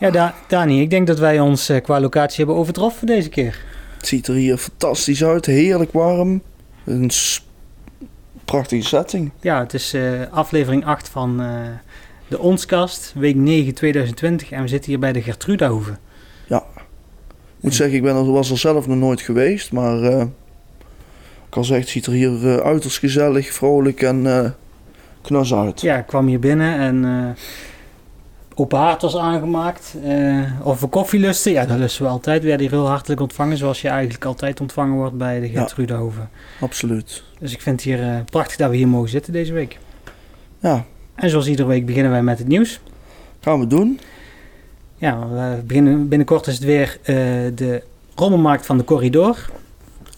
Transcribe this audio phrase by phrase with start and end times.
[0.00, 3.64] Ja, da Dani, ik denk dat wij ons eh, qua locatie hebben overtroffen deze keer.
[3.96, 6.42] Het ziet er hier fantastisch uit, heerlijk warm.
[6.84, 7.10] Een
[8.44, 9.30] prachtige setting.
[9.40, 11.48] Ja, het is eh, aflevering 8 van eh,
[12.28, 14.50] de Onskast, week 9 2020.
[14.50, 15.98] En we zitten hier bij de Gertrudahoeve.
[17.56, 21.48] Ik moet zeggen, ik ben er, was er zelf nog nooit geweest, maar eh, ik
[21.48, 24.54] kan zeggen, het ziet er hier uiterst gezellig, vrolijk en
[25.22, 25.80] knus uit.
[25.80, 27.04] Ja, ik kwam hier binnen en
[28.60, 29.94] open haard was aangemaakt.
[30.04, 32.42] Eh of we koffie lusten, ja, dat lusten we altijd.
[32.42, 36.20] We werden hier heel hartelijk ontvangen, zoals je eigenlijk altijd ontvangen wordt bij de Gertrudahoeve.
[36.60, 37.22] Absoluut.
[37.38, 39.78] Dus ik vind het hier eh, prachtig dat we hier mogen zitten deze week.
[40.58, 40.84] Ja,
[41.14, 42.80] En zoals iedere week beginnen wij met het nieuws.
[43.40, 44.00] gaan we doen.
[44.96, 47.14] Ja, we beginnen, binnenkort is het weer eh,
[47.54, 47.82] de
[48.14, 49.50] rommelmarkt van de corridor.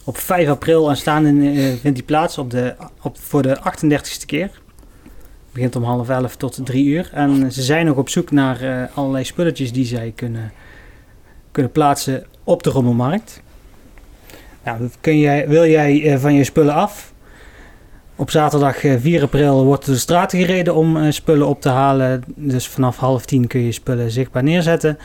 [0.04, 1.30] Op 5 april aanstaande
[1.80, 4.50] vindt die plaats op de, op, voor de 38ste keer.
[5.52, 7.10] Begint om half elf tot drie uur.
[7.12, 10.52] En ze zijn nog op zoek naar eh, allerlei spulletjes die zij kunnen,
[11.50, 13.42] kunnen plaatsen op de rommelmarkt.
[14.64, 17.12] Nou, kun jij, wil jij eh, van je spullen af?
[18.16, 22.24] Op zaterdag eh, 4 april wordt de straat gereden om eh, spullen op te halen.
[22.36, 24.98] Dus vanaf half tien kun je spullen zichtbaar neerzetten.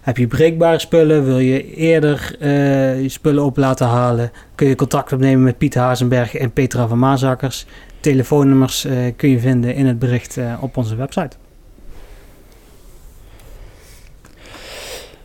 [0.00, 4.74] Heb je breekbare spullen, wil je eerder eh, je spullen op laten halen, kun je
[4.74, 7.66] contact opnemen met Piet Hazenberg en Petra van Maasakkers.
[8.00, 11.36] Telefoonnummers eh, kun je vinden in het bericht eh, op onze website.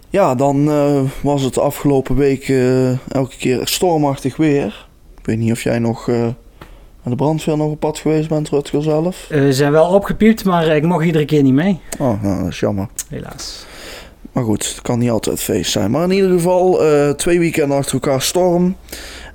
[0.10, 2.50] Ja, dan eh, was het de afgelopen week
[3.08, 4.88] elke keer stormachtig weer.
[5.20, 6.28] Ik weet niet of jij nog eh
[7.04, 9.26] aan de brandweer nog op pad geweest bent, Rutger zelf.
[9.30, 11.80] We zijn wel opgepiept, maar ik mocht iedere keer niet mee.
[12.00, 12.88] Oh, nou, dat is jammer.
[13.10, 13.66] Helaas.
[14.32, 15.92] Maar goed, het kan niet altijd feest zijn.
[15.92, 16.80] Maar in ieder geval,
[17.16, 18.76] twee weekenden achter elkaar storm.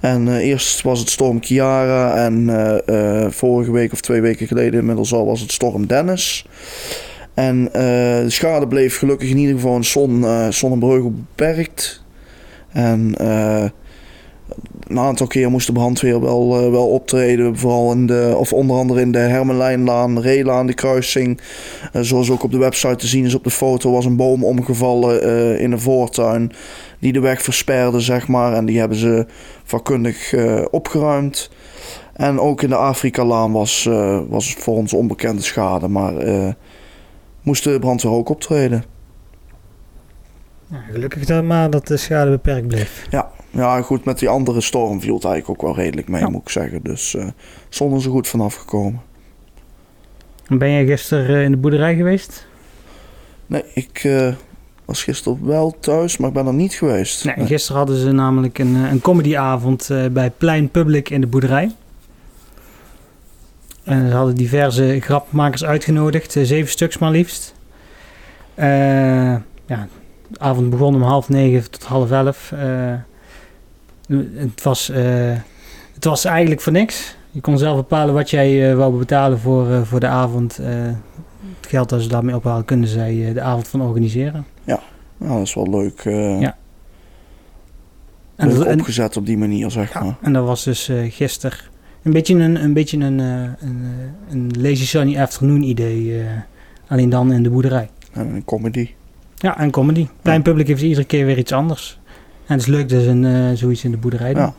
[0.00, 2.24] En eh, eerst was het storm Kiara.
[2.24, 6.46] En eh, eh, vorige week of twee weken geleden inmiddels al was het storm Dennis.
[7.34, 9.84] En de schade bleef gelukkig in ieder geval in
[10.52, 10.80] Zon,
[11.10, 12.02] beperkt.
[12.72, 13.14] En
[14.90, 17.58] een aantal keer moest de brandweer wel, eh, wel optreden.
[17.58, 21.40] Vooral in de, of onder andere in de Hermelijnlaan, Reelaan, de kruising.
[21.92, 24.44] Eh, zoals ook op de website te zien is op de foto, was een boom
[24.44, 26.52] omgevallen eh, in een voortuin.
[26.98, 28.52] Die de weg versperde, zeg maar.
[28.52, 29.26] En die hebben ze
[29.64, 30.34] vakkundig
[30.70, 31.50] opgeruimd.
[32.12, 33.88] En ook in de Afrika-laan was,
[34.28, 35.88] was voor ons onbekende schade.
[35.88, 36.12] Maar
[37.42, 38.84] moest de brandweer ook optreden.
[40.66, 43.06] Ja, gelukkig dan maar dat de schade beperkt bleef.
[43.10, 43.30] Ja,
[43.82, 46.28] goed, met die andere storm viel het eigenlijk ook wel redelijk mee, Ja.
[46.28, 46.82] moet ik zeggen.
[46.82, 47.26] Dus eh
[47.68, 49.00] zonder zo goed vanaf gekomen.
[50.48, 52.46] Ben jij gisteren eh, in de boerderij geweest?
[53.46, 54.32] Nee, ik eh,
[54.84, 57.24] was gisteren wel thuis, maar ik ben er niet geweest.
[57.24, 61.70] Nee, gisteren hadden ze namelijk een, een comedyavond bij Plein Public in de boerderij.
[63.84, 67.54] En ze hadden diverse grapmakers uitgenodigd, zeven stuks maar liefst.
[68.56, 69.88] Ja,
[70.28, 72.52] de avond begon om half negen tot half elf.
[74.18, 75.32] Het, was, eh,
[75.94, 77.16] het was eigenlijk voor niks.
[77.30, 80.56] Je kon zelf bepalen wat jij eh, wou betalen voor, eh, voor de avond.
[80.56, 84.46] Het geld dat ze daarmee ophalen, kunnen zij de avond van organiseren.
[85.18, 86.00] Nou, dat is wel leuk,
[86.40, 86.56] Ja.
[88.36, 90.04] En, dat- opgezet op die manier, zeg maar.
[90.04, 91.58] Ja, en dat was dus eh gisteren
[92.02, 93.56] een beetje een, een, beetje een, een,
[94.30, 96.22] een lazy sunny afternoon idee.
[96.86, 97.88] alleen dan in de boerderij.
[98.12, 98.90] En een comedy.
[99.36, 100.06] Ja, en comedy.
[100.22, 101.99] Klein publiek heeft iedere keer weer iets anders.
[102.50, 104.52] En het is leuk dat eh, zoiets in de boerderij.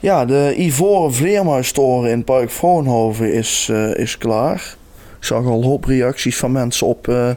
[0.00, 0.24] Ja.
[0.24, 4.76] De Ivoren Vleermuistoren in Park Vroonhoven is, eh, is klaar.
[5.18, 7.30] Ik zag al hoop reacties van mensen op eh,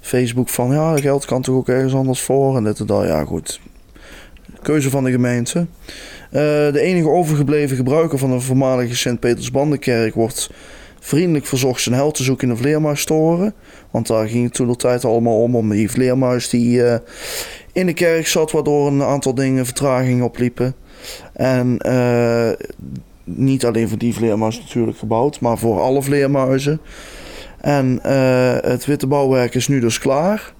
[0.00, 0.72] Facebook van...
[0.72, 3.06] ja, geld kan toch ook ergens anders voor en dit en dat.
[3.06, 3.60] Ja, goed.
[4.62, 5.66] Keuze van de gemeente.
[6.30, 10.14] De enige overgebleven gebruiker van de voormalige Sint-Petersbandenkerk...
[10.14, 10.50] wordt
[11.06, 13.54] vriendelijk verzocht zijn hel te zoeken in de Vleermuistoren.
[13.90, 16.98] Want daar ging het toen de tijd allemaal om, om die vleermuis die eh,
[17.72, 18.50] in de kerk zat...
[18.52, 20.74] waardoor een aantal dingen vertraging opliepen.
[21.32, 22.50] En eh,
[23.24, 26.80] niet alleen voor die vleermuis natuurlijk gebouwd, maar voor alle vleermuizen.
[27.60, 30.54] En eh, het witte bouwwerk is nu dus klaar.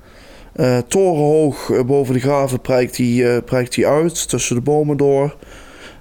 [0.88, 2.96] Torenhoog boven de graven prijkt
[3.74, 5.36] die uit, tussen de bomen door.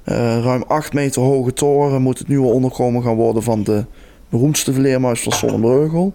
[0.04, 3.86] Ruim 8 meter hoge toren moet het nieuwe onderkomen gaan worden van de
[4.30, 6.14] beroemdste vleermuis van Zonnebreugel.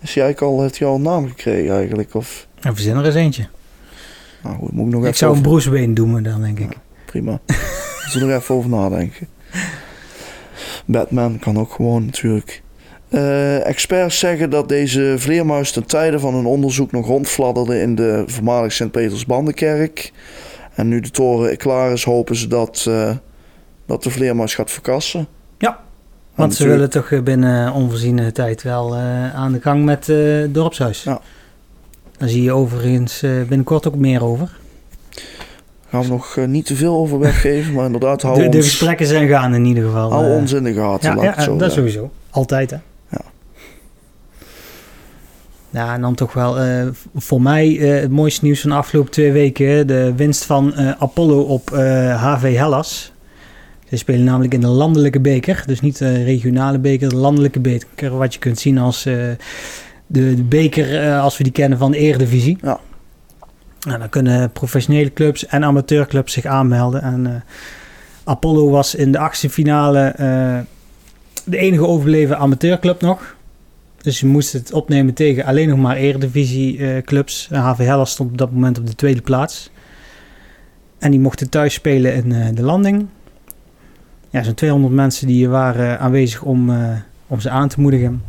[0.00, 2.14] Is eigenlijk al, heeft hij al een naam gekregen eigenlijk?
[2.14, 3.46] Of, En verzin er eens eentje.
[4.42, 6.58] nou goed, moet ik nog Ik even zou een over- Bruce Wayne doen, dan denk
[6.58, 6.76] ik.
[7.06, 7.30] Prima.
[8.04, 9.28] Moet er nog even over nadenken.
[10.86, 12.62] Batman kan ook gewoon natuurlijk.
[13.08, 18.22] Eh, experts zeggen dat deze vleermuis ten tijde van hun onderzoek nog rondfladderde in de
[18.26, 20.12] voormalig Sint-Peters-Bandenkerk.
[20.74, 23.10] En nu de toren klaar is, hopen ze dat, eh,
[23.86, 25.26] dat de vleermuis gaat verkassen.
[26.36, 30.44] Want ze willen toch eh, binnen onvoorziene tijd wel uh, aan de gang met uh,
[30.48, 31.02] dorpshuis.
[31.02, 31.20] Ja.
[32.18, 34.50] Daar zie je overigens binnenkort ook meer over.
[35.88, 39.28] Gaan we nog niet te veel over weggeven, maar inderdaad hou de, de gesprekken zijn
[39.28, 40.12] gaan in ieder geval.
[40.12, 42.10] Hou ons in de gaten, ja, ja zo dat sowieso.
[42.30, 42.76] Altijd hè.
[43.08, 43.20] Ja.
[45.70, 46.56] Ja, en dan toch wel
[47.14, 49.86] voor mij het mooiste nieuws van de afgelopen twee weken.
[49.86, 53.12] De winst van Apollo op HV Hellas.
[53.88, 55.62] Ze spelen namelijk in de landelijke beker.
[55.66, 58.16] Dus niet de regionale beker, de landelijke beker.
[58.16, 59.14] Wat je kunt zien als uh,
[60.06, 62.58] de, de, beker uh, als we die kennen van de Eredivisie.
[62.62, 62.80] Ja.
[63.80, 67.02] Nou, dan kunnen professionele clubs en amateurclubs zich aanmelden.
[67.02, 67.44] En
[68.24, 70.14] Apollo was in de achtste finale
[71.44, 73.36] de enige overleven amateurclub nog.
[74.00, 77.48] Dus je moest het opnemen tegen alleen nog maar Eredivisie clubs.
[77.52, 79.70] HV Hellas stond op dat moment op de tweede plaats.
[80.98, 83.06] En die mochten thuis spelen in de landing
[84.36, 86.88] ja, zo'n 200 mensen die waren aanwezig om, uh,
[87.26, 88.22] om ze aan te moedigen.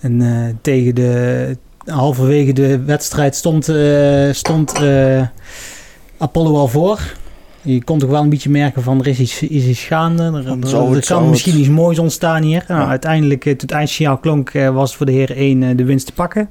[0.00, 4.74] En uh, tegen de halverwege de wedstrijd stond, uh, stond
[6.18, 7.00] Apollo al voor.
[7.62, 10.22] Je kon toch wel een beetje merken van er is iets, is iets gaande.
[10.22, 12.64] Er, er kan misschien iets moois ontstaan hier.
[12.68, 16.12] Nou, uiteindelijk, toen het eindsignaal klonk, was het voor de heer 1 de winst te
[16.12, 16.48] pakken.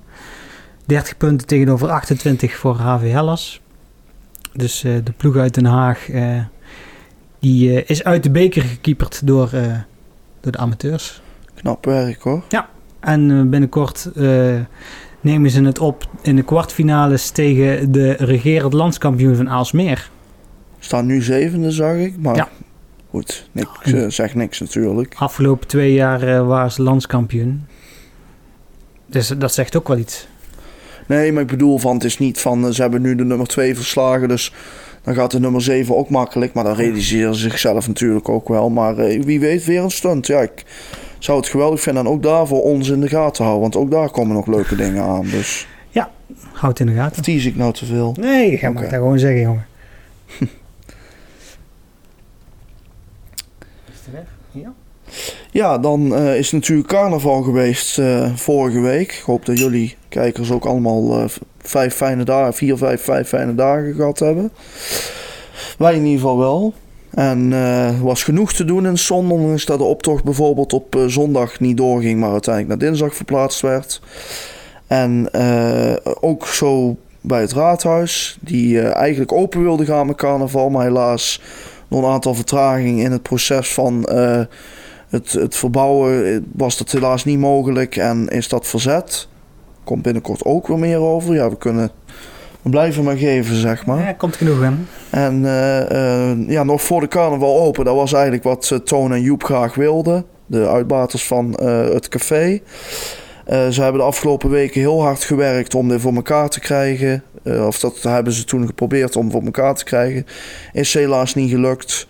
[0.86, 3.62] 30 punten tegenover 28 voor HV Hellas.
[4.54, 6.08] Dus de ploeg uit Den Haag
[7.40, 9.62] die uh, is uit de beker gekieperd door, uh,
[10.40, 11.22] door de amateurs.
[11.54, 12.44] Knap werk hoor.
[12.50, 12.70] Ja,
[13.00, 14.10] en uh, binnenkort
[15.22, 20.10] nemen ze het op in de kwartfinales tegen de regerend landskampioen van Aalsmeer.
[20.80, 22.18] Staan nu zevende, zag ik.
[22.18, 22.50] Maar ja.
[23.10, 25.16] goed, niks, zegt niks natuurlijk.
[25.18, 27.66] Afgelopen twee jaar waren ze landskampioen.
[29.06, 30.28] Dus dat zegt ook wel iets.
[31.08, 33.76] Nee, maar ik bedoel van het is niet van ze hebben nu de nummer twee
[33.76, 34.54] verslagen, dus
[35.04, 36.54] dan gaat de nummer 7 ook makkelijk.
[36.54, 38.70] Maar dan realiseren ze zichzelf natuurlijk ook wel.
[38.70, 40.28] Maar uh, wie weet weer een stunt.
[40.28, 40.66] Ja, ik
[41.20, 42.06] zou het geweldig vinden.
[42.06, 43.62] En ook daar voor ons in de gaten houden.
[43.62, 45.26] Want ook daar komen nog leuke dingen aan.
[45.26, 45.68] Dus.
[45.90, 46.12] Ja,
[46.54, 47.24] houd het in de gaten.
[47.24, 48.16] Tease ik nou te veel?
[48.20, 49.68] Nee, ga maar dat gewoon zeggen, jongen.
[53.88, 54.28] Is het weg?
[54.52, 54.74] Ja.
[55.52, 59.12] Ja, dan uh, is natuurlijk carnaval geweest uh, vorige week.
[59.12, 61.26] Ik hoop dat jullie kijkers ook allemaal uh,
[61.58, 64.52] vijf fijne dagen, vier, vijf, vijf fijne dagen gehad hebben.
[65.78, 66.74] Wij in ieder geval wel.
[67.10, 71.60] En er was genoeg te doen in zon, ondanks dat de optocht bijvoorbeeld op zondag
[71.60, 74.02] niet doorging, maar uiteindelijk naar dinsdag verplaatst werd.
[74.88, 75.30] En
[76.22, 81.42] ook zo bij het raadhuis, die eigenlijk open wilde gaan met carnaval, maar helaas
[81.88, 84.10] door een aantal vertragingen in het proces van
[85.10, 89.28] het, het verbouwen was dat helaas niet mogelijk en is dat verzet.
[89.84, 91.34] Komt binnenkort ook weer meer over.
[91.34, 91.92] Ja, we kunnen
[92.62, 94.04] we blijven maar geven, zeg maar.
[94.06, 94.88] Ja, komt genoeg in.
[95.10, 99.22] En uh, uh, ja, nog voor de carnaval open, dat was eigenlijk wat Toon en
[99.22, 100.26] Joep graag wilden.
[100.46, 102.62] De uitbaters van het café.
[103.48, 107.24] ze hebben de afgelopen weken heel hard gewerkt om dit voor elkaar te krijgen.
[107.44, 110.26] of dat hebben ze toen geprobeerd om voor elkaar te krijgen.
[110.74, 112.08] Is helaas niet gelukt.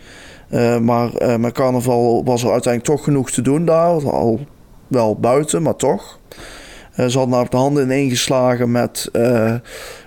[0.52, 4.10] Uh, maar uh, met carnaval was er uiteindelijk toch genoeg te doen daar.
[4.12, 4.40] Al
[4.88, 6.20] wel buiten, maar toch.
[6.30, 6.38] Uh,
[6.96, 9.10] ze hadden namelijk de handen ineengeslagen met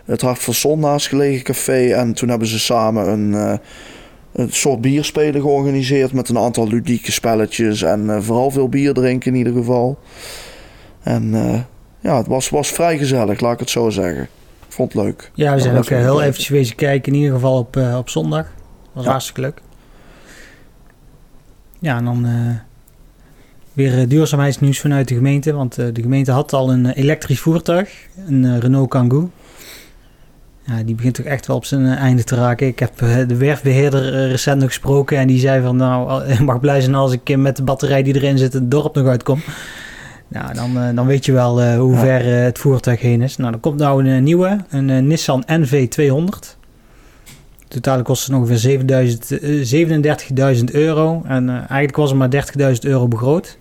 [0.04, 1.92] het Hart van Zon naast gelegen café.
[1.92, 3.58] En toen hebben ze samen een,
[4.32, 7.82] een soort bierspelen georganiseerd met een aantal ludieke spelletjes.
[7.82, 9.98] En vooral veel bier drinken in ieder geval.
[11.02, 11.32] En
[12.00, 14.22] ja, het was, was vrij gezellig, laat ik het zo zeggen.
[14.66, 15.30] Ik vond het leuk.
[15.34, 18.46] Ja, we zijn ook heel eventjes wezen kijken, in ieder geval op, op zondag.
[18.92, 19.10] was ja.
[19.10, 19.60] hartstikke leuk.
[21.82, 22.32] Ja, en dan uh,
[23.72, 25.52] weer duurzaamheidsnieuws vanuit de gemeente.
[25.52, 29.30] Want uh, de gemeente had al een elektrisch voertuig, een Renault Kangoo.
[30.66, 32.66] Ja, die begint toch echt wel op zijn einde te raken.
[32.66, 35.76] Ik heb de werfbeheerder recent nog gesproken en die zei van...
[35.76, 38.94] nou, ik mag blij zijn als ik met de batterij die erin zit het dorp
[38.94, 39.40] nog uitkom.
[40.28, 43.36] Nou, dan, dan weet je wel hoe ver het voertuig heen is.
[43.36, 46.61] Nou, er komt nou een nieuwe, een Nissan NV200
[47.72, 48.86] totale kosten ongeveer
[49.20, 51.22] 37.000 eh, euro.
[51.24, 52.30] En uh, eigenlijk was er maar
[52.74, 53.58] 30.000 euro begroot.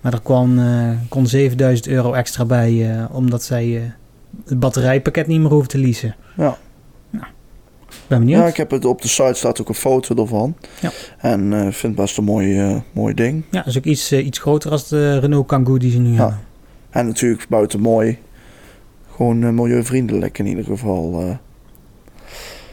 [0.00, 1.56] Maar er kwam, uh, kon 7.000
[1.88, 3.92] euro extra bij, omdat zij
[4.46, 6.16] het batterijpakket niet meer hoeven te leasen.
[6.36, 6.58] Ja.
[7.10, 7.26] Nou,
[8.06, 8.40] ben benieuwd.
[8.40, 10.56] Ja, ik heb het op de site staat ook een foto ervan.
[10.80, 10.90] Ja.
[11.18, 13.44] En ik vind het best een mooi, mooi ding.
[13.50, 16.16] Ja, is ook iets, iets groter als de Renault Kangoo die ze nu ja.
[16.16, 16.38] hebben.
[16.90, 18.18] En natuurlijk buiten mooi.
[19.16, 21.38] Gewoon milieuvriendelijk in ieder geval.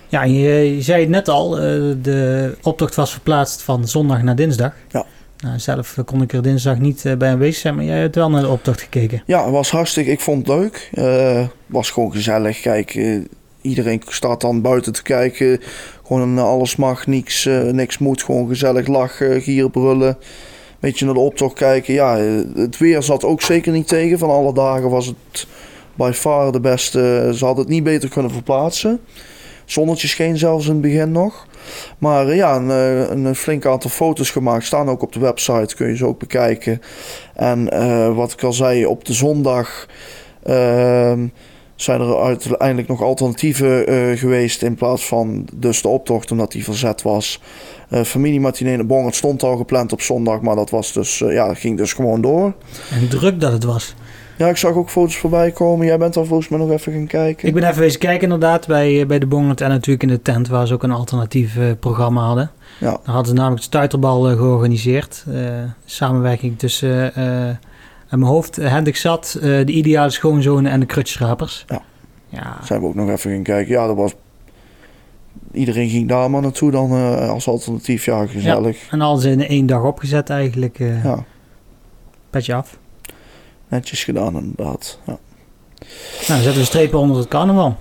[0.08, 1.64] Ja, je, je, zei het net al, uh,
[2.02, 4.74] de optocht was verplaatst van zondag naar dinsdag.
[4.92, 5.06] Ja.
[5.38, 8.30] Nou, zelf kon ik er dinsdag niet uh, bij aanwezig zijn, maar jij hebt wel
[8.30, 9.24] naar de optocht gekeken.
[9.26, 10.90] Ja, het was hartstikke, ik vond het leuk.
[10.92, 12.60] Het uh, was gewoon gezellig.
[12.60, 13.20] Kijk,
[13.62, 15.62] iedereen staat dan buiten te kijken.
[16.08, 18.24] Gewoon alles mag, niks, niks moet.
[18.24, 20.18] Gewoon gezellig lachen, gieren, brullen.
[20.80, 21.94] beetje naar de optocht kijken.
[21.94, 24.20] Ja, eh, het weer zat ook zeker niet tegen.
[24.20, 25.48] Van alle dagen was het
[25.96, 27.32] by far de beste.
[27.36, 29.00] Ze hadden het niet beter kunnen verplaatsen.
[29.68, 31.48] Zonnetje scheen zelfs in het begin nog.
[31.98, 34.66] Maar eh, ja, een, eh, een flink aantal foto's gemaakt.
[34.66, 36.82] Staan ook op de website, kun je ze ook bekijken.
[37.34, 39.88] En eh, wat ik al zei, op de zondag
[40.44, 41.28] ehm,
[41.76, 44.62] zijn er uiteindelijk nog alternatieven geweest.
[44.62, 47.42] In plaats van dus de optocht, omdat die verzet was.
[47.92, 50.42] Familie matinee in Bongert stond al gepland op zondag.
[50.42, 52.54] Maar dat was dus, ja, ging dus gewoon door.
[52.92, 53.96] En druk dat het was.
[54.38, 55.86] Ja, ik zag ook foto's voorbij komen.
[55.86, 57.48] Jij bent daar volgens mij nog even gaan kijken.
[57.48, 60.22] Ik ben even wezen kijken inderdaad bij, eh, bij de Bongert en natuurlijk in de
[60.22, 62.52] tent waar ze ook een alternatief eh, programma hadden.
[62.80, 62.90] Ja.
[62.90, 65.26] Daar hadden ze namelijk de stuiterbal eh, georganiseerd.
[65.86, 67.12] Samenwerking tussen,
[68.10, 71.66] mijn hoofd, Hendrik Zat, de ideale schoonzonen en de krutschrapers.
[71.68, 71.82] Ja.
[72.30, 73.74] Ja, Zijn we ook nog even gaan kijken.
[73.74, 74.16] Ja, dat was...
[75.52, 76.92] Iedereen ging daar maar naartoe dan
[77.30, 78.06] als alternatief.
[78.06, 78.88] Ja, gezellig.
[78.92, 80.78] en alles in één dag opgezet eigenlijk.
[81.04, 81.24] Ja,
[82.30, 82.78] Petje af.
[83.68, 85.00] Netjes gedaan inderdaad.
[85.06, 85.18] Ja.
[85.78, 87.76] Nou, dan zetten we strepen onder het carnaval.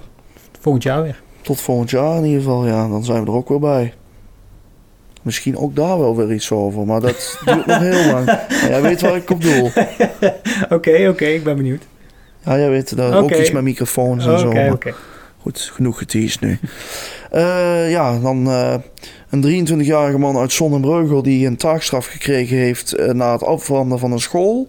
[0.61, 1.21] Volgend jaar weer.
[1.43, 2.67] Tot volgend jaar in ieder geval.
[2.67, 3.95] Ja, dan zijn we er ook weer bij.
[5.23, 6.87] Misschien ook daar wel weer iets over.
[6.87, 8.25] Maar dat duurt nog heel lang.
[8.27, 9.65] Maar jij weet waar ik op doel.
[10.77, 11.83] Oké, oké, ik ben benieuwd.
[12.45, 13.41] Ja, jij weet daar ook Oké.
[13.41, 14.49] iets met microfoons en Oké, zo.
[14.73, 14.89] oké.
[14.89, 14.95] maar
[15.41, 16.59] Goed, genoeg geteased nu.
[17.31, 18.75] Eh, ja, dan eh,
[19.31, 24.13] een 23-jarige man uit Zonnebreugel die een taakstraf gekregen heeft eh, na het afbranden van
[24.13, 24.69] een school.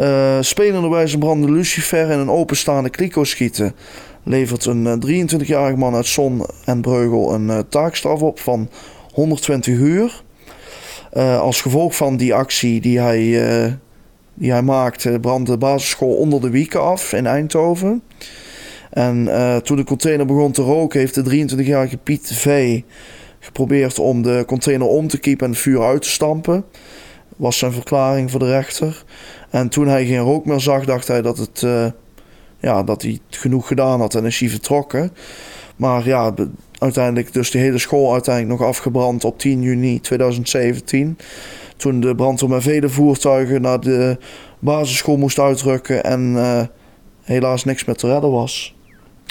[0.00, 3.74] Uh, spelenderwijze brandde Lucifer in een openstaande kliko schieten.
[4.22, 8.68] Levert een eh, 23-jarige man uit Zon en Breugel een eh, taakstraf op van
[9.12, 10.24] 120 uur.
[11.16, 13.72] Eh, als gevolg van die actie die hij, eh,
[14.34, 18.02] die hij maakte, brandde de basisschool onder de wieken af in Eindhoven.
[18.90, 22.80] En eh, toen de container begon te roken, heeft de 23-jarige Piet V.
[23.46, 26.64] geprobeerd om de container om te kiepen en het vuur uit te stampen.
[27.36, 29.04] Was zijn verklaring voor de rechter.
[29.50, 31.86] En toen hij geen rook meer zag, dacht hij dat, het, eh,
[32.58, 35.12] ja, dat hij het genoeg gedaan had en is hij vertrokken.
[35.76, 36.34] Maar ja,
[36.78, 41.18] uiteindelijk dus de hele school uiteindelijk nog afgebrand op 10 juni 2017.
[41.76, 44.18] Toen de brandweer met vele voertuigen naar de
[44.58, 46.62] basisschool moest uitrukken en eh,
[47.22, 48.76] helaas niks meer te redden was.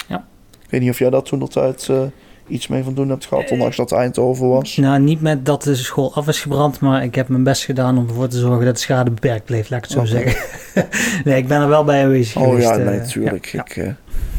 [0.08, 0.26] Ja.
[0.62, 2.02] Ik weet niet of jij daar toen de tijd eh,
[2.48, 4.76] iets mee van doen hebt gehad, ondanks dat het Eindhoven was.
[4.76, 7.98] Nou, niet met dat de school af is gebrand, maar ik heb mijn best gedaan
[7.98, 10.36] om ervoor te zorgen dat de schade beperkt bleef, laat ik het zo zeggen.
[11.24, 12.68] nee, ik ben er wel bij aanwezig Oh geweest.
[12.68, 13.44] ja, eh, nee, natuurlijk.
[13.46, 13.64] ja, ja.
[13.64, 13.92] Ik, eh,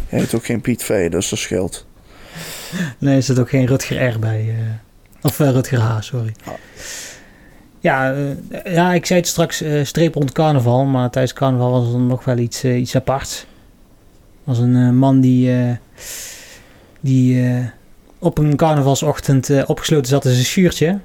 [0.09, 1.85] jij heet ook geen Piet V, dus dat scheelt.
[2.97, 4.45] Nee, er zit ook geen Rutger R bij.
[4.49, 4.55] eh,
[5.21, 6.31] of eh, Rutger H, sorry.
[6.45, 6.53] Ja.
[7.79, 8.15] Ja,
[8.65, 12.37] ja, ik zei het straks, streep rond carnaval, maar tijdens carnaval was er nog wel
[12.37, 13.45] iets, iets aparts.
[14.43, 15.51] Was een man die,
[16.99, 17.43] die
[18.19, 20.99] op een carnavalsochtend eh, opgesloten zat in zijn schuurtje.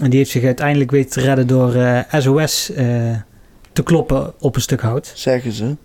[0.00, 2.86] En die heeft zich uiteindelijk weten te redden door eh, SOS eh,
[3.72, 5.76] te kloppen op een stuk hout, Zeggen ze.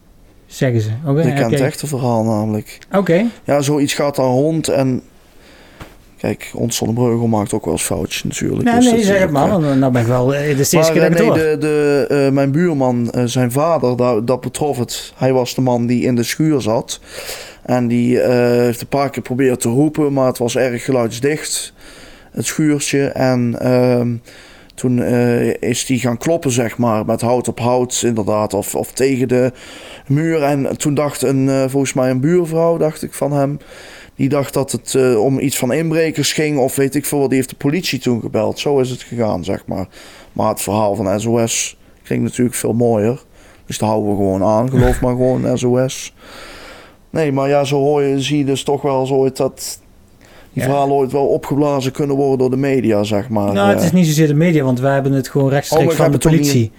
[0.46, 0.90] zeggen ze.
[1.06, 2.80] Oké, Ik ken het echte verhaal namelijk.
[2.92, 5.02] Oké, Ja, zoiets gaat dan rond en...
[6.18, 8.64] Kijk, ons Zonnebreugel maakt ook wel eens foutjes natuurlijk.
[8.64, 10.78] nee, dus nee, zeg het maar, eh, want nou ben ik wel, eh, is de
[10.78, 13.98] eerste Maar keer eh, dat ik nee, de, de, eh, mijn buurman, eh, zijn vader,
[13.98, 15.14] dat, dat betrof het.
[15.16, 17.00] Hij was de man die in de schuur zat.
[17.72, 21.74] En die eh, heeft een paar keer proberen te roepen, maar het was erg geluidsdicht,
[22.32, 23.08] het schuurtje.
[23.08, 24.16] En ehm,
[24.76, 28.92] toen eh, is hij gaan kloppen, zeg maar, met hout op hout, inderdaad, of, of
[28.92, 29.52] tegen de
[30.08, 30.44] muur.
[30.44, 33.58] En toen dacht een, eh, volgens mij een buurvrouw, dacht ik van hem,
[34.16, 37.38] die dacht dat het om iets van inbrekers ging, of weet ik veel wat, die
[37.38, 38.60] heeft de politie toen gebeld.
[38.60, 39.88] Zo is het gegaan, zeg maar.
[40.34, 43.24] Maar het verhaal van SOS klinkt natuurlijk veel mooier.
[43.66, 44.70] Dus daar houden we gewoon aan.
[44.70, 46.14] Geloof maar gewoon SOS.
[47.12, 49.80] Nee, maar ja, zo hoor je, zie je dus toch wel zo ooit dat
[50.54, 50.70] die Ja.
[50.70, 53.54] verhalen ooit wel opgeblazen kunnen worden door de media, zeg maar.
[53.54, 55.98] Nou, het is niet zozeer de media, want wij hebben het gewoon Oh, rechtstreeks ik
[55.98, 56.72] van de politie.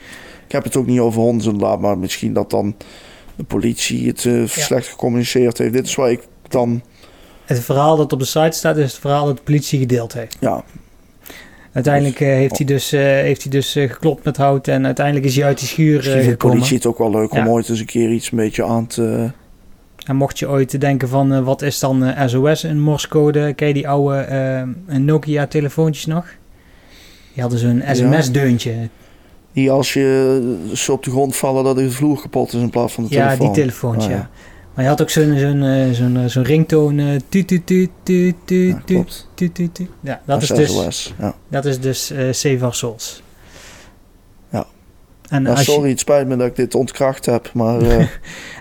[0.47, 2.75] Ik heb het ook niet over honden inderdaad, maar misschien dat dan
[3.37, 5.73] de politie het eh, slecht gecommuniceerd heeft.
[5.73, 6.83] Dit is waar ik dan,
[7.45, 10.37] Het verhaal dat op de site staat, is het verhaal dat de politie gedeeld heeft.
[10.41, 10.65] ja,
[11.73, 15.37] Uiteindelijk eh, heeft hij dus, eh, heeft hij dus geklopt met hout en uiteindelijk is
[15.37, 16.57] hij uit die schuur vindt de gekomen.
[16.57, 19.31] politie het ook wel leuk om ooit eens een keer iets een beetje aan te...
[20.07, 23.69] En mocht je ooit denken van eh, wat is dan eh, SOS in morsecode, ken
[23.69, 26.27] je die oude eh, Nokia telefoontjes nog?
[27.33, 27.95] Die hadden zo'n Ja.
[27.95, 28.89] sms-deuntje.
[29.53, 32.93] Die als je ze op de grond vallen dat de vloer kapot is in plaats
[32.93, 33.47] van de Ja, telefoon.
[33.47, 34.09] die telefoontje.
[34.09, 34.21] Oh, ja.
[34.21, 34.31] ja.
[34.75, 36.99] Maar je had ook zo'n zo'n eh, zo'n eh, zo'n ringtoon.
[36.99, 37.91] eh, tuut, tuut, tuut,
[38.45, 38.87] tuut,
[39.55, 39.87] tuut, Ja.
[40.01, 41.15] Ja, dat is dus, SOS.
[41.19, 41.35] Ja.
[41.49, 43.23] dat is dus eh Save Our Souls.
[45.33, 47.81] En, Ja, je, sorry, het spijt me dat ik dit ontkracht heb, maar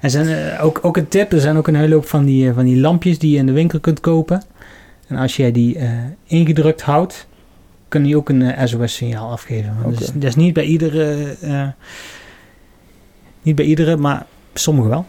[0.02, 2.48] en zijn, eh, ook, ook een tip, er zijn ook een hele hoop van die,
[2.48, 4.44] eh, van die lampjes die je in de winkel kunt kopen.
[5.08, 5.78] En als jij die
[6.26, 7.28] ingedrukt houdt,
[7.88, 9.74] kunnen die ook een SOS-signaal afgeven.
[9.74, 10.20] Maar dat, is, Oké.
[10.20, 11.36] dat is niet bij iedere,
[13.42, 15.06] niet bij iedere, maar sommige wel.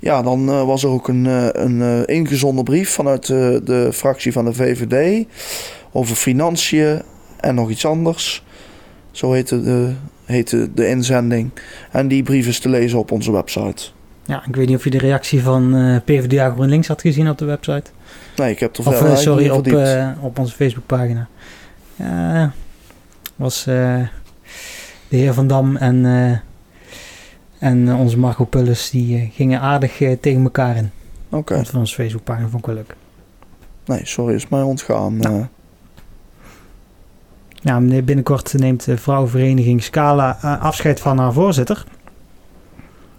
[0.00, 3.92] Ja, dan eh, was er ook een, eh, een eh, ingezonden brief vanuit de, de
[3.92, 5.26] fractie van de VVD
[5.92, 7.02] over financiën
[7.40, 8.44] en nog iets anders.
[9.10, 9.92] Zo heette de,
[10.24, 11.50] heette de inzending.
[11.90, 13.90] En die brief is te lezen op onze website.
[14.24, 17.38] Ja, ik weet niet of je de reactie van eh, PvdA GroenLinks had gezien op
[17.38, 17.90] de website.
[18.36, 21.28] Nee, ik heb er verder sorry, op, eh, op onze Facebookpagina.
[21.96, 22.52] Ja,
[23.36, 24.08] was de
[25.08, 26.04] heer Van Dam en,
[27.60, 30.90] en eh, onze Marco Pullis, die eh, gingen aardig eh, tegen elkaar in.
[31.28, 32.96] Oké, Op onze Facebookpagina vond ik wel leuk.
[33.84, 35.16] nee, sorry, is mij ontgaan.
[35.16, 35.46] Nou.
[37.54, 41.84] Ja, binnenkort neemt de vrouwenvereniging Scala afscheid van haar voorzitter.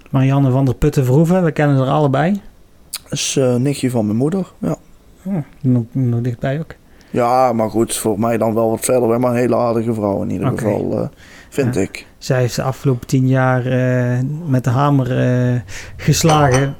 [0.09, 2.41] Marianne van der Putten Verhoeven, we kennen haar allebei.
[3.09, 4.51] is eh nichtje van mijn moeder.
[4.57, 4.75] Ja.
[5.23, 6.75] Oh, nog, nog dichtbij ook.
[7.11, 9.19] Ja, maar goed, voor mij dan wel wat verder.
[9.19, 11.07] Maar een hele aardige vrouw in ieder geval, eh,
[11.49, 11.81] vind Ja.
[11.81, 12.05] ik.
[12.17, 15.59] Zij heeft de afgelopen tien jaar eh, met de hamer eh,
[15.95, 16.75] geslagen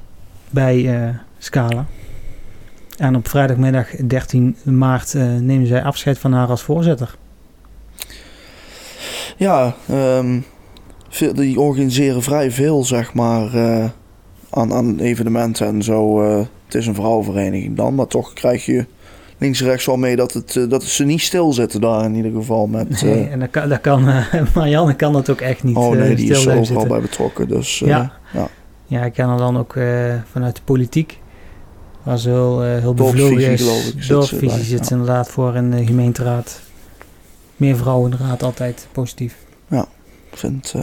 [0.50, 1.06] bij
[1.38, 1.86] Scala.
[2.98, 7.16] En op vrijdagmiddag 13 maart nemen zij afscheid van haar als voorzitter.
[9.38, 10.40] Ja, ehm,
[11.34, 13.50] die organiseren vrij veel, zeg maar,
[14.50, 16.22] aan, aan evenementen en zo.
[16.66, 18.86] het is een vrouwenvereniging dan, maar toch krijg je
[19.42, 22.32] links en rechts wel mee dat, het, eh, dat ze niet stilzitten daar in ieder
[22.32, 22.68] geval.
[22.68, 25.76] Met, Nee, eh, en dat kan, dat kan eh, Marianne kan dat ook echt niet
[25.76, 26.88] oh nee, die is er overal zitten.
[26.88, 27.48] bij betrokken.
[27.48, 28.12] Dus Ja.
[28.34, 28.48] ja.
[28.86, 29.74] Ja, ik ken haar dan ook
[30.32, 31.20] vanuit de politiek.
[32.04, 33.62] Waar ze heel, heel bevlogen is.
[33.94, 34.84] ik, zit ze zit ja.
[34.84, 36.62] ze inderdaad voor in de gemeenteraad.
[37.56, 39.36] Meer vrouwen in de raad, altijd positief.
[40.32, 40.74] ik vind,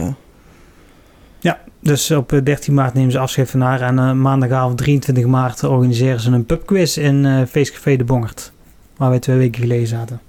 [1.41, 3.81] eh, Dus op eh, 13 maart nemen ze afscheid van haar.
[3.81, 8.51] En eh, maandagavond 23 maart organiseren ze een pubquiz in eh Feestcafé de Bongert.
[8.97, 10.19] Waar wij twee weken geleden zaten.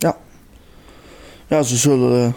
[1.46, 2.32] ja, ze zullen eh,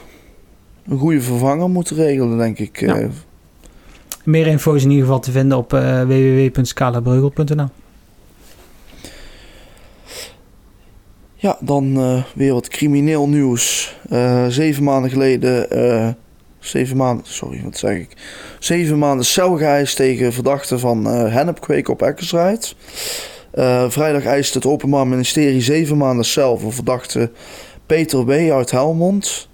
[0.91, 2.79] een goede vervanger moeten regelen, denk ik.
[2.79, 2.95] Ja.
[2.95, 3.07] eh.
[4.23, 7.67] Meer info is in ieder geval te vinden op eh www.scalabreugel.nl.
[11.35, 13.95] Ja, dan eh, weer wat crimineel nieuws.
[14.09, 16.09] Eh, zeven maanden geleden, eh,
[16.63, 18.09] zeven maanden, sorry, wat zeg ik?
[18.59, 22.75] Zeven maanden tegen verdachten van hennepkweek op Eckersrijd.
[23.53, 27.31] Eh, vrijdag eiste het Openbaar Ministerie zeven maanden cel voor verdachte
[27.85, 28.29] Peter B.
[28.29, 29.47] uit Helmond.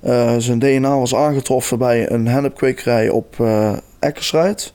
[0.00, 4.72] Eh, zijn DNA was aangetroffen bij een hennepkwekerij op eh Eckersrijd.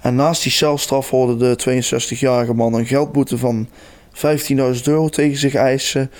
[0.00, 3.68] En naast die celstraf hoorde de 62-jarige man een geldboete van
[4.12, 6.10] 15.000 euro tegen zich eisen.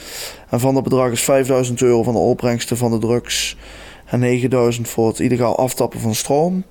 [0.50, 3.56] En van dat bedrag is 5.000 euro van de opbrengsten van de drugs
[4.12, 6.64] en 9.000 voor het illegaal aftappen van stroom.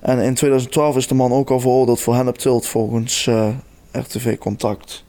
[0.00, 3.48] En in 2012 is de man ook al veroordeeld voor hennepteelt volgens eh,
[3.92, 5.04] RTV Contact.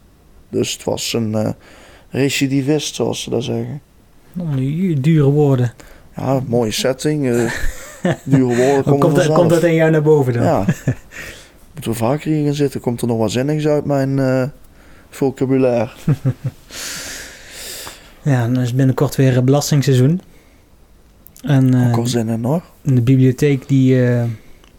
[0.48, 1.48] Dus het was een eh,
[2.10, 3.80] recidivist, zoals ze dat zeggen.
[4.56, 5.72] Die dure woorden.
[6.16, 7.30] Ja, mooie setting.
[7.30, 7.52] eh,
[8.24, 10.42] dure woorden komen komt, dat, komt dat in jou naar boven dan?
[10.42, 10.64] Ja.
[11.72, 12.80] Moeten we vaker hier gaan zitten?
[12.80, 14.52] Komt er nog wat zinnigs uit mijn
[15.10, 15.90] vocabulaire?
[18.22, 20.20] Ja, dan is binnenkort weer een belastingsseizoen.
[21.44, 22.62] En eh, Ook al zin in hoor.
[22.82, 24.24] de bibliotheek die eh,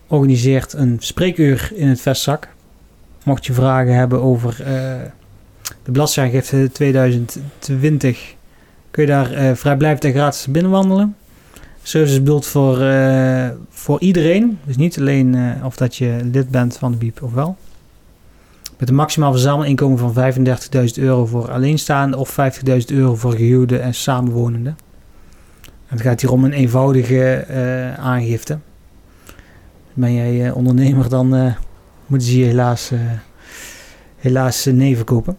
[0.07, 2.47] organiseert een spreekuur in het vestzak.
[3.23, 4.65] Mocht je vragen hebben over eh,
[5.83, 8.35] de belastingaangifte 2020,
[8.91, 11.15] kun je daar vrijblijvend en gratis binnenwandelen.
[11.83, 12.77] Service is bedoeld voor,
[13.69, 14.59] voor iedereen.
[14.65, 17.57] Dus niet alleen of dat je lid bent van de BIEB of wel.
[18.77, 22.37] Met een maximaal verzamelinkomen van 35.000 euro voor alleenstaande of
[22.69, 24.77] 50.000 euro voor gehuwden en samenwonenden.
[25.85, 28.59] Het gaat hier om een eenvoudige eh, aangifte.
[29.93, 31.55] Ben jij eh, ondernemer, dan eh,
[32.05, 32.91] moeten ze je helaas,
[34.17, 35.37] helaas nee verkopen.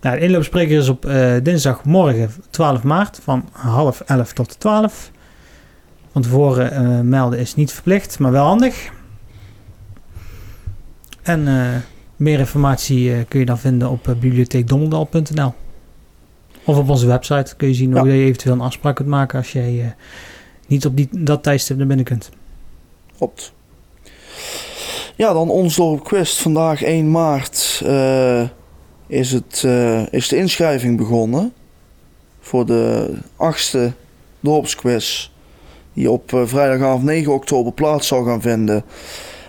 [0.00, 1.10] Nou, de inloopspreker is op
[1.42, 5.10] dinsdagmorgen 12 maart van half 11 tot 12.
[6.12, 8.92] Van tevoren melden is niet verplicht, maar wel handig.
[11.22, 11.44] En
[12.16, 15.54] meer informatie kun je dan vinden op bibliotheekdommerdal.nl.
[16.64, 18.14] Of op onze website kun je zien hoe Ja.
[18.14, 19.86] je eventueel een afspraak kunt maken als jij eh,
[20.66, 22.30] niet op die, dat tijdstip naar binnen kunt.
[23.16, 23.52] Klopt.
[25.16, 26.38] Ja, dan ons dorp Quest.
[26.38, 28.42] Vandaag 1 maart eh,
[29.06, 31.52] is, het, eh, is de inschrijving begonnen.
[32.40, 33.92] Voor de achtste
[34.40, 35.30] dorpsquiz.
[35.92, 38.84] Die op vrijdagavond 9 oktober plaats zal gaan vinden.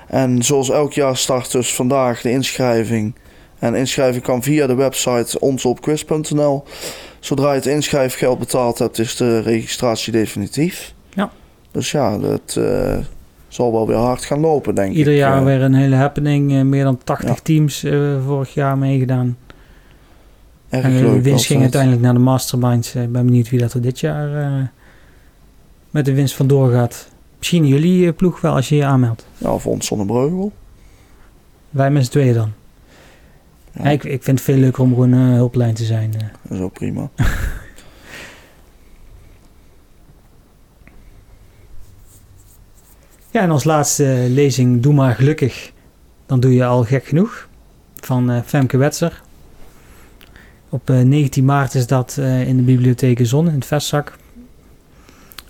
[0.08, 3.14] En zoals elk jaar start dus vandaag de inschrijving.
[3.62, 6.64] En inschrijving kan via de website onsopquiz.nl.
[7.20, 10.94] Zodra je het inschrijfgeld betaald hebt, is de registratie definitief.
[11.14, 11.32] Ja.
[11.72, 12.98] Dus ja, dat, eh,
[13.48, 15.20] zal wel weer hard gaan lopen, denk Ieder ik.
[15.20, 16.54] jaar Eh, weer een hele happening.
[16.54, 17.42] eh, meer dan 80 Ja.
[17.44, 17.86] teams
[18.26, 19.38] vorig jaar meegedaan.
[20.70, 22.96] erg En de winst ging uiteindelijk naar de masterminds.
[22.96, 24.72] Ik ben benieuwd wie dat er dit jaar
[25.90, 27.08] met de winst vandoor gaat.
[27.38, 29.26] Misschien jullie ploeg wel als je je aanmeldt.
[29.38, 30.52] Ja, Vond Zonnebreugel.
[31.70, 32.52] Wij met z'n tweeën dan.
[33.74, 36.14] Ja, ik, ik vind het veel leuker om gewoon een hulplijn te zijn.
[36.14, 36.28] eh.
[36.42, 37.10] Dat is ook prima.
[43.32, 45.72] Ja, en als laatste lezing Doe maar gelukkig.
[46.26, 47.48] Dan doe je al gek genoeg.
[47.96, 49.22] Van eh, Femke Wetser.
[50.70, 54.18] Op eh, 19 maart is dat eh, in de bibliotheek Zon in het Vestzak.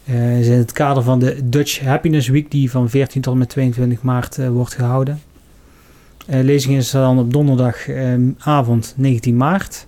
[0.06, 3.40] Eh is in het kader van de Dutch Happiness Week die van 14 tot en
[3.40, 5.22] met 22 maart eh, wordt gehouden.
[6.28, 9.88] Eh lezing is dan op donderdagavond 19 maart.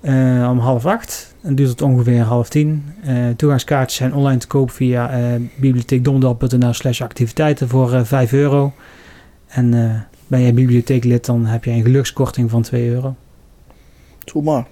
[0.00, 1.34] eh, om half acht.
[1.42, 2.84] En duurt het ongeveer half tien.
[3.02, 8.72] Eh, toegangskaartjes zijn online te koop via eh bibliotheekdonderdal.nl slash activiteiten voor eh 5 euro.
[9.46, 13.16] En eh, ben jij bibliotheeklid, dan heb je een gelukskorting van 2 euro.
[14.24, 14.66] Doe maar.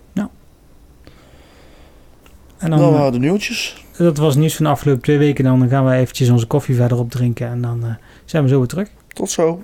[2.59, 3.85] En dan, Dan eh, waren de nieuwtjes.
[3.99, 5.45] dat was nieuws van de afgelopen twee weken.
[5.45, 7.49] Dan gaan we eventjes onze koffie verder opdrinken.
[7.49, 7.91] En dan eh,
[8.25, 8.89] zijn we zo weer terug.
[9.09, 9.63] Tot zo.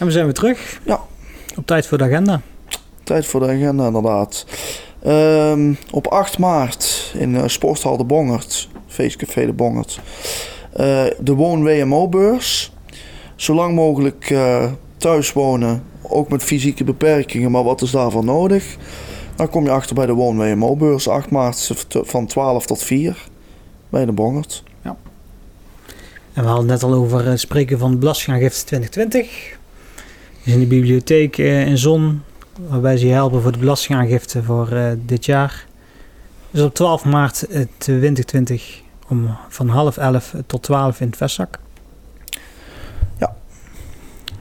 [0.00, 0.80] En we zijn weer terug.
[0.84, 1.00] Ja.
[1.56, 2.40] Op tijd voor de agenda.
[3.02, 4.46] Tijd voor de agenda inderdaad.
[5.02, 10.00] Ehm, op 8 maart in eh, Sporthal de Bongert, feestcafé de Bongert,
[10.72, 12.72] eh, de Woon-WMO-beurs.
[13.36, 18.76] Zolang mogelijk eh, thuis wonen, ook met fysieke beperkingen, maar wat is daarvoor nodig?
[19.36, 23.28] Dan kom je achter bij de Woon-WMO-beurs, 8 maart van 12 tot 4
[23.88, 24.62] bij de Bongert.
[26.32, 29.58] En we hadden het net al over het spreken van belastingaangifte 2020.
[30.44, 32.22] In de bibliotheek eh, in Zon,
[32.68, 35.66] waarbij ze je helpen voor de belastingaangifte voor eh, dit jaar.
[36.50, 41.58] Dus op 12 maart eh, 2020 om van half 11 tot 12 in het vestzak.
[43.18, 43.34] Ja.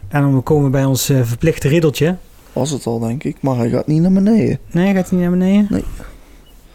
[0.08, 2.16] En dan komen we bij ons eh, verplichte riddeltje.
[2.54, 4.60] Was het al, denk ik, maar hij gaat niet naar beneden.
[4.72, 5.68] Nee, gaat hij niet naar beneden?
[5.70, 5.84] Nee.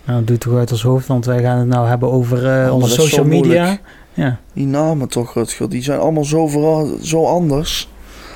[0.04, 2.44] Nou, dat doet toch uit ons hoofd, want wij gaan het nou hebben over eh,
[2.44, 3.78] maar onze social media.
[4.14, 4.38] Ja.
[4.52, 7.88] Die namen toch, Rutger, die zijn allemaal zo, vera- zo anders.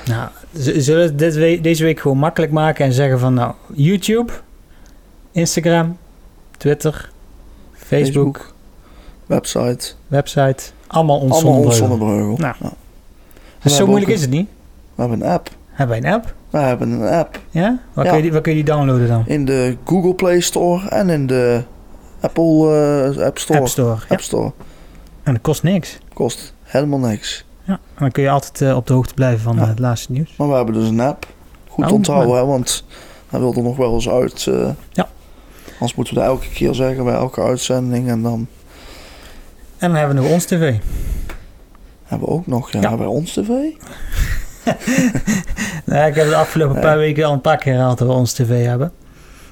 [0.05, 3.53] Nou, zullen we het dit we- deze week gewoon makkelijk maken en zeggen van nou,
[3.73, 4.33] YouTube,
[5.31, 5.97] Instagram,
[6.57, 7.09] Twitter,
[7.73, 8.53] Facebook,
[9.25, 9.91] website.
[10.07, 12.37] website, allemaal ons allemaal zonnebreugel.
[12.37, 12.55] Nou.
[12.61, 12.71] Ja.
[13.63, 14.49] Dus zo moeilijk is het niet.
[14.95, 15.49] We hebben een app.
[15.69, 16.33] Hebben wij een app?
[16.49, 17.79] We hebben een app Ja?
[17.93, 18.09] Waar, Ja.
[18.11, 19.23] Kun, je die, waar kun je die downloaden dan?
[19.27, 21.63] in de Google Play Store en in de
[22.19, 22.73] Apple
[23.17, 23.59] eh, App Store.
[23.59, 23.97] App Store.
[24.09, 24.51] App Store.
[25.23, 25.97] En dat kost niks.
[26.13, 27.45] Kost helemaal niks.
[27.69, 27.79] Ja.
[27.97, 29.61] Dan kun je altijd eh, op de hoogte blijven van Ja.
[29.61, 30.35] eh, het laatste nieuws.
[30.37, 31.25] Maar we hebben dus een app.
[31.67, 32.83] Goed Oh, onthouden, hè, want
[33.29, 34.47] hij wil er nog wel eens uit.
[34.47, 34.69] eh.
[34.91, 35.09] Ja.
[35.71, 38.09] Anders moeten we dat elke keer zeggen bij elke uitzending.
[38.09, 38.47] En dan
[39.77, 40.75] En dan hebben we nog ons tv.
[42.03, 42.97] hebben we ook nog ja, Ja.
[42.97, 43.47] bij ons tv.
[45.85, 46.83] Nou, ik heb de afgelopen Nee.
[46.83, 48.91] paar weken al een paar keer herhaald dat we ons tv hebben.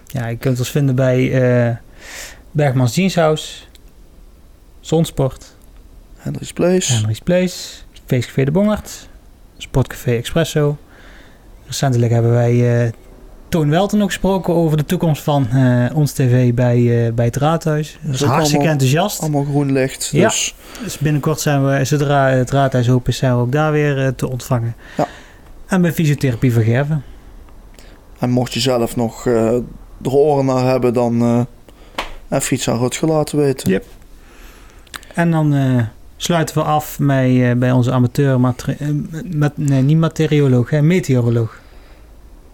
[0.06, 1.32] Ja, je kunt ons vinden bij
[1.68, 1.76] eh
[2.52, 3.54] Bergmans Jeanshouse,
[4.80, 5.56] Zonsport,
[6.18, 6.94] Henry's Place.
[6.94, 7.58] Henry's Place,
[8.08, 9.10] Feestcafé de Bongert,
[9.58, 10.78] Sportcafé Expresso.
[11.66, 12.92] Recentelijk hebben wij eh
[13.50, 17.36] Toon Welten nog gesproken over de toekomst van eh, ons tv bij, eh, bij het
[17.36, 17.98] raadhuis.
[18.02, 19.22] Dat is ook hartstikke allemaal- enthousiast.
[19.22, 20.10] Allemaal groen licht.
[20.12, 20.28] Ja.
[20.28, 24.16] Dus Dus binnenkort zijn we, zodra het raadhuis open is, zijn we ook daar weer
[24.16, 24.76] te ontvangen.
[24.98, 25.08] Ja.
[25.68, 27.04] En bij Fysiotherapie van Gerven.
[28.20, 29.64] En mocht je zelf nog er
[30.12, 31.48] oren naar hebben, dan
[32.30, 33.72] even iets aan Rutger laten weten.
[33.72, 33.80] Ja.
[35.14, 35.54] En dan
[36.18, 38.88] sluiten we af bij, eh, bij onze amateur, mate- eh,
[39.26, 41.60] met, nee, niet materioloog, hè, meteoroloog.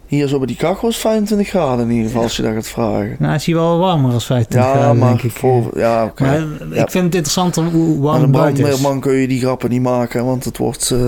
[0.06, 2.68] Hier zo bij die kachel is 25 graden in ieder geval, als je dat gaat
[2.68, 3.16] vragen.
[3.20, 5.32] Nou, is hij wel warmer als 25 Ja, graden, maar denk ik.
[5.32, 6.14] voor, ja.
[6.18, 6.82] Maar eh, Ja.
[6.84, 8.60] ik vind het interessanter hoe warm het buiten is.
[8.70, 11.00] brandweerman kun je die grappen niet maken, want het wordt eh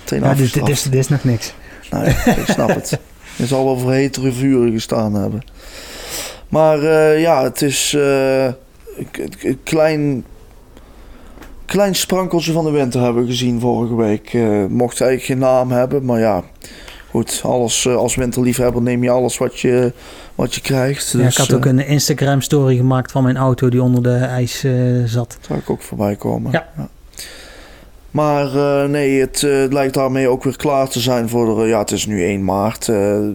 [0.00, 1.54] meteen Ja, dit, dit, is, dit is nog niks.
[1.90, 2.98] Nee, ik snap het.
[3.36, 5.42] Je zal wel voor hetere vuren gestaan hebben.
[6.48, 6.78] Maar
[7.18, 10.24] ja, het is een klein,
[11.68, 14.34] klein sprankeltje van de winter hebben we gezien vorige week.
[14.34, 16.44] Eh, mocht eigenlijk geen naam hebben, maar ja,
[17.10, 17.40] goed.
[17.44, 19.92] Alles, eh, als winterliefhebber neem je alles wat je,
[20.34, 21.10] wat je krijgt.
[21.12, 24.02] ja, ik Dus, had ook eh, een Instagram story gemaakt van mijn auto die onder
[24.02, 24.64] de ijs
[25.04, 25.38] zat.
[25.40, 26.52] Zou ik ook voorbij komen.
[26.52, 26.88] Ja.
[28.10, 28.48] Maar
[28.88, 31.66] nee, het lijkt daarmee ook weer klaar te zijn voor de...
[31.66, 32.86] Ja, het is nu 1 maart.
[32.86, 33.34] we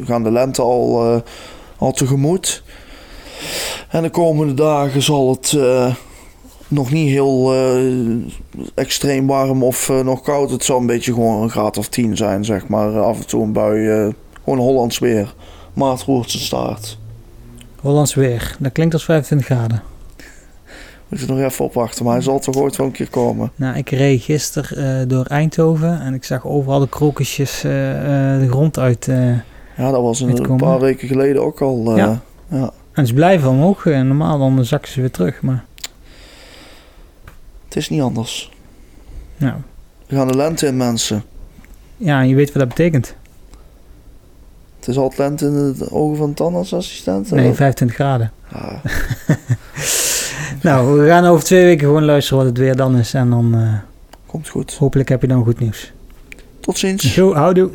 [0.00, 1.22] gaan de lente al,
[1.76, 2.62] al tegemoet.
[3.88, 5.56] En de komende dagen zal het
[6.68, 7.82] nog niet heel eh,
[8.74, 10.50] extreem warm of eh, nog koud.
[10.50, 13.00] Het zal een beetje gewoon een graad of 10 zijn, zeg maar.
[13.00, 13.88] Af en toe een bui.
[13.88, 14.12] eh,
[14.44, 15.34] gewoon Hollands weer.
[15.72, 16.98] Maart roert zijn staart.
[17.80, 18.56] Hollands weer.
[18.58, 19.82] Dat klinkt als 25 graden.
[21.08, 23.50] Moet je nog even opwachten, maar hij zal toch ooit wel een keer komen.
[23.56, 28.40] Nou, ik reed gisteren eh, door Eindhoven en ik zag overal de krokusjes eh, eh,
[28.40, 29.08] de grond uit.
[29.08, 29.44] eh, en
[29.76, 31.82] Ja, dat was een, een paar weken geleden ook al.
[31.90, 32.20] eh, Ja.
[32.94, 33.04] ja.
[33.04, 33.86] ze blijven omhoog.
[33.86, 35.42] En normaal dan zakken ze weer terug.
[35.42, 35.64] Maar
[37.66, 38.50] Het is niet anders.
[39.36, 39.54] nou,
[40.06, 41.22] We gaan de lente in, mensen.
[41.96, 43.14] ja, je weet wat dat betekent.
[44.78, 47.30] Het is altijd lente in de ogen van tandartsassistent.
[47.30, 47.56] Nee, of?
[47.56, 48.32] 25 graden.
[48.52, 48.80] Ja,
[50.62, 53.14] Nou, we gaan over twee weken gewoon luisteren wat het weer dan is.
[53.14, 53.74] En dan eh,
[54.26, 54.74] komt goed.
[54.74, 55.92] hopelijk heb je dan goed nieuws.
[56.60, 57.12] Tot ziens.
[57.14, 57.70] Zo, houdoe.